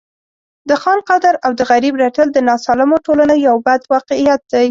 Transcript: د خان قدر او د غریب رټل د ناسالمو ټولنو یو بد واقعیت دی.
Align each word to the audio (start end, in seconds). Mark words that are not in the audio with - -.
د 0.69 0.71
خان 0.81 0.99
قدر 1.09 1.33
او 1.45 1.51
د 1.59 1.61
غریب 1.71 1.93
رټل 2.03 2.27
د 2.33 2.39
ناسالمو 2.49 2.97
ټولنو 3.05 3.35
یو 3.47 3.55
بد 3.67 3.81
واقعیت 3.93 4.41
دی. 4.51 4.59